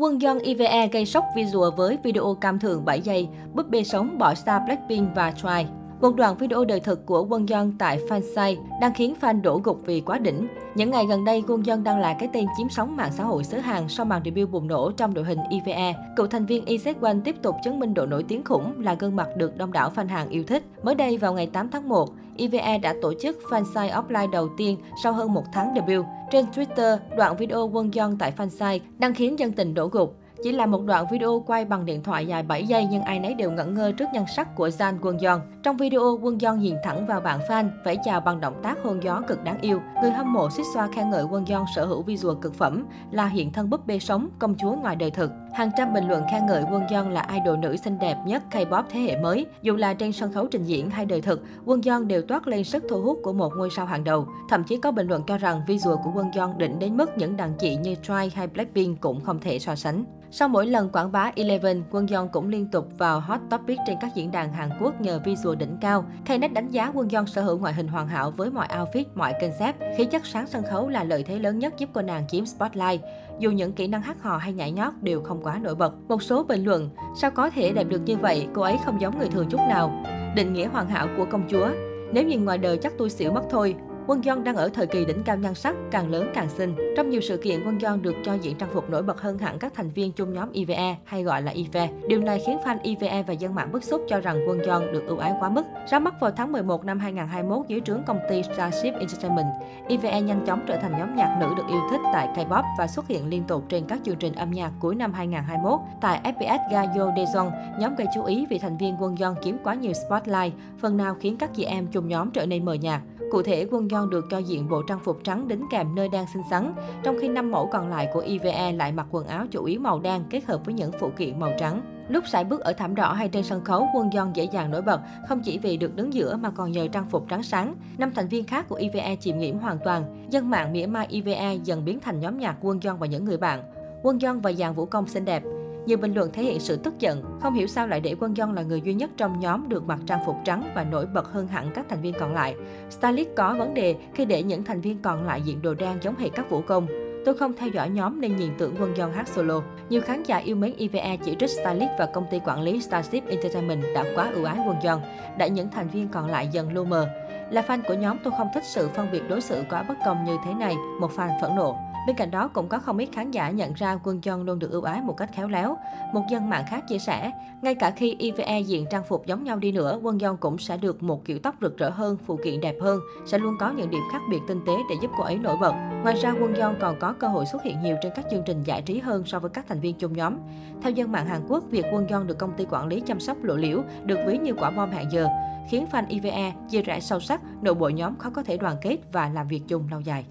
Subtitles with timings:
[0.00, 4.18] Quân Dân IVE gây sốc visual với video cam thường 7 giây, búp bê sống
[4.18, 5.79] bỏ star Blackpink và Twice.
[6.00, 9.86] Một đoạn video đời thực của Quân Yeon tại fansite đang khiến fan đổ gục
[9.86, 10.48] vì quá đỉnh.
[10.74, 13.44] Những ngày gần đây, Quân Yeon đang là cái tên chiếm sóng mạng xã hội
[13.44, 15.94] xứ Hàn sau màn debut bùng nổ trong đội hình IVE.
[16.16, 19.28] Cựu thành viên EZ1 tiếp tục chứng minh độ nổi tiếng khủng là gương mặt
[19.36, 20.62] được đông đảo fan Hàn yêu thích.
[20.82, 24.76] Mới đây vào ngày 8 tháng 1, IVE đã tổ chức fansite offline đầu tiên
[25.02, 26.06] sau hơn một tháng debut.
[26.30, 30.19] Trên Twitter, đoạn video Quân Yeon tại fansite đang khiến dân tình đổ gục.
[30.42, 33.34] Chỉ là một đoạn video quay bằng điện thoại dài 7 giây nhưng ai nấy
[33.34, 35.40] đều ngẩn ngơ trước nhan sắc của Jan Quân Yeon.
[35.62, 39.02] Trong video, Quân Yeon nhìn thẳng vào bạn fan, vẫy chào bằng động tác hôn
[39.02, 39.80] gió cực đáng yêu.
[40.02, 43.26] Người hâm mộ xích xoa khen ngợi Quân Yeon sở hữu visual cực phẩm, là
[43.26, 45.30] hiện thân búp bê sống, công chúa ngoài đời thực.
[45.54, 48.82] Hàng trăm bình luận khen ngợi Quân Yeon là idol nữ xinh đẹp nhất K-pop
[48.90, 49.46] thế hệ mới.
[49.62, 52.64] Dù là trên sân khấu trình diễn hay đời thực, Quân Yeon đều toát lên
[52.64, 54.26] sức thu hút của một ngôi sao hàng đầu.
[54.48, 57.36] Thậm chí có bình luận cho rằng visual của Quân Yeon đỉnh đến mức những
[57.36, 60.04] đàn chị như Twice hay Blackpink cũng không thể so sánh.
[60.32, 63.96] Sau mỗi lần quảng bá Eleven, Quân Yeon cũng liên tục vào hot topic trên
[64.00, 66.04] các diễn đàn Hàn Quốc nhờ visual đỉnh cao.
[66.26, 69.32] Knet đánh giá Quân Yeon sở hữu ngoại hình hoàn hảo với mọi outfit, mọi
[69.40, 69.76] concept.
[69.96, 73.00] Khí chất sáng sân khấu là lợi thế lớn nhất giúp cô nàng chiếm spotlight.
[73.38, 75.94] Dù những kỹ năng hát hò hay nhảy nhót đều không quá nổi bật.
[76.08, 79.18] Một số bình luận, sao có thể đẹp được như vậy, cô ấy không giống
[79.18, 80.04] người thường chút nào.
[80.36, 81.68] Định nghĩa hoàn hảo của công chúa,
[82.12, 83.74] nếu nhìn ngoài đời chắc tôi xỉu mất thôi.
[84.10, 86.74] Quân Yeon đang ở thời kỳ đỉnh cao nhan sắc, càng lớn càng xinh.
[86.96, 89.58] Trong nhiều sự kiện, Quân Yeon được cho diện trang phục nổi bật hơn hẳn
[89.58, 91.88] các thành viên chung nhóm IVE hay gọi là IVE.
[92.08, 95.06] Điều này khiến fan IVE và dân mạng bức xúc cho rằng Quân Yeon được
[95.06, 95.62] ưu ái quá mức.
[95.90, 99.46] Ra mắt vào tháng 11 năm 2021 dưới trướng công ty Starship Entertainment,
[99.88, 103.06] IVE nhanh chóng trở thành nhóm nhạc nữ được yêu thích tại K-pop và xuất
[103.06, 105.80] hiện liên tục trên các chương trình âm nhạc cuối năm 2021.
[106.00, 109.74] Tại FPS Gayo Daejeon, nhóm gây chú ý vì thành viên Quân Yeon kiếm quá
[109.74, 113.00] nhiều spotlight, phần nào khiến các chị em chung nhóm trở nên mờ nhạt.
[113.30, 116.26] Cụ thể, Quân Yeon được cho diện bộ trang phục trắng đính kèm nơi đang
[116.34, 119.64] xinh xắn, trong khi năm mẫu còn lại của IVE lại mặc quần áo chủ
[119.64, 121.82] yếu màu đen kết hợp với những phụ kiện màu trắng.
[122.08, 124.82] Lúc sải bước ở thảm đỏ hay trên sân khấu, Quân Yeon dễ dàng nổi
[124.82, 127.74] bật, không chỉ vì được đứng giữa mà còn nhờ trang phục trắng sáng.
[127.98, 130.26] Năm thành viên khác của IVE chìm nghiễm hoàn toàn.
[130.30, 133.36] Dân mạng mỉa mai IVE dần biến thành nhóm nhạc Quân Yeon và những người
[133.36, 133.62] bạn.
[134.02, 135.42] Quân Yeon và dàn vũ công xinh đẹp.
[135.86, 138.52] Nhiều bình luận thể hiện sự tức giận, không hiểu sao lại để Quân Dân
[138.52, 141.46] là người duy nhất trong nhóm được mặc trang phục trắng và nổi bật hơn
[141.46, 142.54] hẳn các thành viên còn lại.
[142.90, 146.16] Stylist có vấn đề khi để những thành viên còn lại diện đồ đen giống
[146.16, 146.86] hệt các vũ công.
[147.24, 149.62] Tôi không theo dõi nhóm nên nhìn tưởng Quân Dân hát solo.
[149.88, 153.26] Nhiều khán giả yêu mến IVE chỉ trích stylist và công ty quản lý Starship
[153.26, 155.00] Entertainment đã quá ưu ái Quân Dân,
[155.38, 157.08] đã những thành viên còn lại dần lu mờ.
[157.50, 160.24] Là fan của nhóm tôi không thích sự phân biệt đối xử quá bất công
[160.24, 161.76] như thế này, một fan phẫn nộ.
[162.06, 164.70] Bên cạnh đó cũng có không ít khán giả nhận ra Quân Jong luôn được
[164.70, 165.76] ưu ái một cách khéo léo.
[166.12, 169.56] Một dân mạng khác chia sẻ, ngay cả khi IVE diện trang phục giống nhau
[169.56, 172.60] đi nữa, Quân Jong cũng sẽ được một kiểu tóc rực rỡ hơn, phụ kiện
[172.60, 175.38] đẹp hơn, sẽ luôn có những điểm khác biệt tinh tế để giúp cô ấy
[175.38, 175.72] nổi bật.
[176.02, 178.62] Ngoài ra, Quân Jong còn có cơ hội xuất hiện nhiều trên các chương trình
[178.62, 180.36] giải trí hơn so với các thành viên chung nhóm.
[180.82, 183.36] Theo dân mạng Hàn Quốc, việc Quân Jong được công ty quản lý chăm sóc
[183.42, 185.28] lộ liễu được ví như quả bom hẹn giờ,
[185.70, 188.96] khiến fan IVE chia rẽ sâu sắc, nội bộ nhóm khó có thể đoàn kết
[189.12, 190.24] và làm việc chung lâu dài.